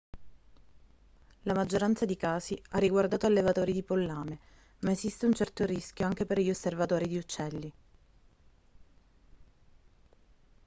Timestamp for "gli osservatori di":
6.39-7.17